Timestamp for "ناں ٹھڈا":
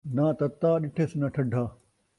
1.19-1.63